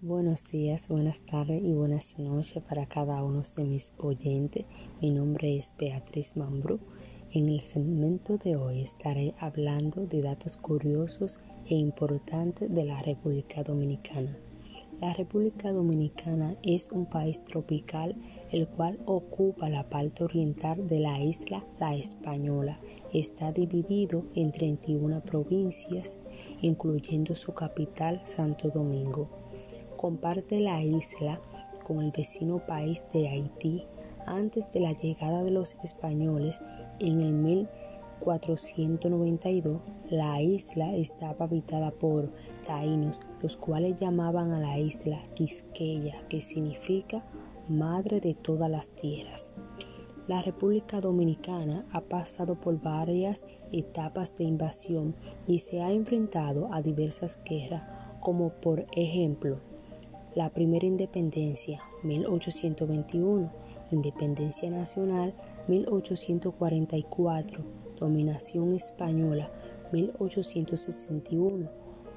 Buenos 0.00 0.52
días, 0.52 0.86
buenas 0.86 1.22
tardes 1.22 1.60
y 1.60 1.72
buenas 1.72 2.20
noches 2.20 2.62
para 2.62 2.86
cada 2.86 3.24
uno 3.24 3.42
de 3.56 3.64
mis 3.64 3.94
oyentes. 3.98 4.64
Mi 5.00 5.10
nombre 5.10 5.58
es 5.58 5.74
Beatriz 5.76 6.36
Mambrú. 6.36 6.78
En 7.32 7.48
el 7.48 7.62
segmento 7.62 8.38
de 8.38 8.54
hoy 8.54 8.82
estaré 8.82 9.34
hablando 9.40 10.06
de 10.06 10.22
datos 10.22 10.56
curiosos 10.56 11.40
e 11.66 11.74
importantes 11.74 12.72
de 12.72 12.84
la 12.84 13.02
República 13.02 13.64
Dominicana. 13.64 14.38
La 15.00 15.14
República 15.14 15.72
Dominicana 15.72 16.54
es 16.62 16.92
un 16.92 17.06
país 17.06 17.44
tropical 17.44 18.14
el 18.52 18.68
cual 18.68 19.00
ocupa 19.04 19.68
la 19.68 19.88
parte 19.88 20.22
oriental 20.22 20.86
de 20.86 21.00
la 21.00 21.20
isla 21.20 21.64
La 21.80 21.96
Española. 21.96 22.78
Está 23.12 23.50
dividido 23.50 24.26
en 24.36 24.52
31 24.52 25.22
provincias, 25.22 26.18
incluyendo 26.62 27.34
su 27.34 27.52
capital 27.52 28.22
Santo 28.26 28.68
Domingo. 28.70 29.47
Comparte 29.98 30.60
la 30.60 30.80
isla 30.80 31.40
con 31.84 32.00
el 32.00 32.12
vecino 32.12 32.64
país 32.64 33.02
de 33.12 33.28
Haití 33.28 33.84
antes 34.26 34.70
de 34.70 34.78
la 34.78 34.92
llegada 34.92 35.42
de 35.42 35.50
los 35.50 35.74
españoles 35.82 36.62
en 37.00 37.20
el 37.20 37.32
1492. 37.32 39.80
La 40.08 40.40
isla 40.40 40.94
estaba 40.94 41.46
habitada 41.46 41.90
por 41.90 42.30
taínos, 42.64 43.18
los 43.42 43.56
cuales 43.56 43.96
llamaban 43.96 44.52
a 44.52 44.60
la 44.60 44.78
isla 44.78 45.20
Quisqueya, 45.34 46.22
que 46.28 46.42
significa 46.42 47.24
madre 47.68 48.20
de 48.20 48.34
todas 48.34 48.70
las 48.70 48.90
tierras. 48.90 49.52
La 50.28 50.42
República 50.42 51.00
Dominicana 51.00 51.86
ha 51.90 52.02
pasado 52.02 52.54
por 52.54 52.80
varias 52.80 53.48
etapas 53.72 54.36
de 54.36 54.44
invasión 54.44 55.16
y 55.48 55.58
se 55.58 55.82
ha 55.82 55.90
enfrentado 55.90 56.72
a 56.72 56.82
diversas 56.82 57.40
guerras, 57.44 57.82
como 58.20 58.50
por 58.50 58.86
ejemplo 58.92 59.58
la 60.38 60.50
primera 60.50 60.86
independencia 60.86 61.82
1821, 62.04 63.50
independencia 63.90 64.70
nacional 64.70 65.34
1844, 65.66 67.64
dominación 67.98 68.72
española 68.72 69.50
1861, 69.90 71.68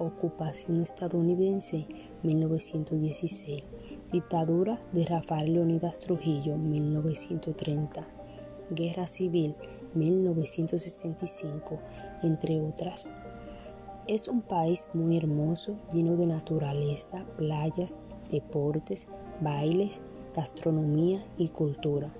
ocupación 0.00 0.82
estadounidense 0.82 1.86
1916. 2.24 3.62
Dictadura 4.10 4.80
de 4.90 5.04
Rafael 5.04 5.54
Leonidas 5.54 6.00
Trujillo, 6.00 6.58
1930. 6.58 8.04
Guerra 8.70 9.06
Civil, 9.06 9.54
1965, 9.94 11.78
entre 12.24 12.60
otras. 12.60 13.12
Es 14.08 14.26
un 14.26 14.40
país 14.40 14.88
muy 14.94 15.18
hermoso, 15.18 15.76
lleno 15.92 16.16
de 16.16 16.26
naturaleza, 16.26 17.26
playas, 17.36 17.98
deportes, 18.30 19.06
bailes, 19.42 20.00
gastronomía 20.34 21.22
y 21.36 21.48
cultura. 21.48 22.10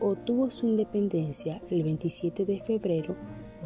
Obtuvo 0.00 0.50
su 0.50 0.66
independencia 0.66 1.60
el 1.68 1.82
27 1.82 2.46
de 2.46 2.60
febrero 2.60 3.14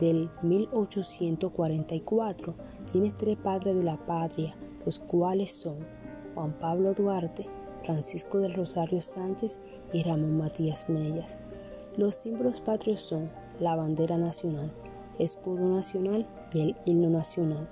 del 0.00 0.28
1844. 0.42 2.54
Tiene 2.90 3.12
tres 3.12 3.36
padres 3.36 3.76
de 3.76 3.84
la 3.84 3.96
patria, 3.96 4.56
los 4.84 4.98
cuales 4.98 5.52
son 5.52 5.76
Juan 6.34 6.58
Pablo 6.58 6.94
Duarte, 6.94 7.46
Francisco 7.84 8.38
del 8.38 8.54
Rosario 8.54 9.00
Sánchez 9.00 9.60
y 9.92 10.02
Ramón 10.02 10.36
Matías 10.36 10.88
Mellas. 10.88 11.36
Los 11.96 12.16
símbolos 12.16 12.60
patrios 12.60 13.02
son 13.02 13.30
la 13.60 13.76
bandera 13.76 14.18
nacional, 14.18 14.72
escudo 15.18 15.68
nacional 15.68 16.26
y 16.52 16.60
el 16.60 16.76
himno 16.84 17.10
nacional. 17.10 17.68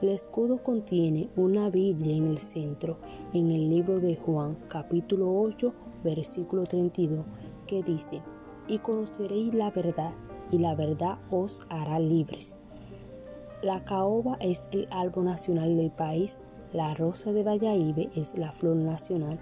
El 0.00 0.10
escudo 0.10 0.62
contiene 0.62 1.28
una 1.36 1.70
Biblia 1.70 2.16
en 2.16 2.28
el 2.28 2.38
centro, 2.38 2.98
en 3.32 3.50
el 3.50 3.68
libro 3.68 3.98
de 3.98 4.16
Juan, 4.16 4.56
capítulo 4.68 5.32
8, 5.40 5.72
versículo 6.04 6.64
32, 6.64 7.24
que 7.66 7.82
dice, 7.82 8.22
y 8.66 8.78
conoceréis 8.78 9.54
la 9.54 9.70
verdad, 9.70 10.12
y 10.50 10.58
la 10.58 10.74
verdad 10.74 11.18
os 11.30 11.66
hará 11.68 11.98
libres. 11.98 12.56
La 13.62 13.84
caoba 13.84 14.36
es 14.40 14.68
el 14.70 14.86
árbol 14.90 15.24
nacional 15.24 15.76
del 15.76 15.90
país 15.90 16.38
la 16.72 16.92
rosa 16.92 17.32
de 17.32 17.42
Valladolid 17.42 18.10
es 18.14 18.36
la 18.36 18.52
flor 18.52 18.76
nacional 18.76 19.38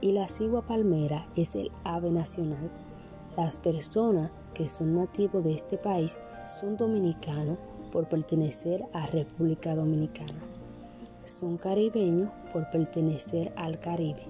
y 0.00 0.10
la 0.10 0.26
cigua 0.26 0.62
palmera 0.62 1.28
es 1.36 1.54
el 1.54 1.70
ave 1.84 2.10
nacional. 2.10 2.68
Las 3.36 3.58
personas 3.58 4.30
que 4.54 4.68
son 4.68 4.94
nativos 4.94 5.42
de 5.42 5.54
este 5.54 5.76
país 5.76 6.18
son 6.46 6.76
dominicanos 6.76 7.58
por 7.90 8.08
pertenecer 8.08 8.84
a 8.92 9.06
República 9.06 9.74
Dominicana. 9.74 10.40
Son 11.24 11.56
caribeños 11.56 12.30
por 12.52 12.70
pertenecer 12.70 13.52
al 13.56 13.80
Caribe. 13.80 14.22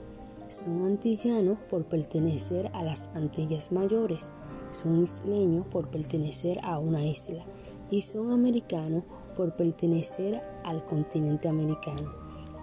Son 0.48 0.84
antillanos 0.86 1.58
por 1.68 1.84
pertenecer 1.84 2.70
a 2.72 2.82
las 2.82 3.10
Antillas 3.14 3.72
Mayores. 3.72 4.30
Son 4.70 5.02
isleños 5.02 5.66
por 5.66 5.88
pertenecer 5.88 6.60
a 6.62 6.78
una 6.78 7.04
isla. 7.04 7.44
Y 7.90 8.02
son 8.02 8.30
americanos 8.30 9.04
por 9.36 9.56
pertenecer 9.56 10.40
al 10.64 10.84
continente 10.84 11.48
americano. 11.48 12.12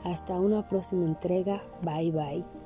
Hasta 0.03 0.39
una 0.39 0.67
próxima 0.67 1.05
entrega. 1.05 1.61
Bye 1.83 2.11
bye. 2.11 2.60